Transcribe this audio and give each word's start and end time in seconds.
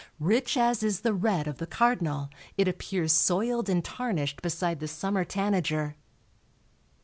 Rich 0.19 0.57
as 0.57 0.81
is 0.81 1.01
the 1.01 1.13
red 1.13 1.47
of 1.47 1.59
the 1.59 1.67
cardinal 1.67 2.31
it 2.57 2.67
appears 2.67 3.13
soiled 3.13 3.69
and 3.69 3.85
tarnished 3.85 4.41
beside 4.41 4.79
the 4.79 4.87
summer 4.87 5.23
tanager. 5.23 5.95